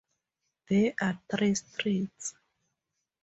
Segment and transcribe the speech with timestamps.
[0.67, 2.33] There are three streets.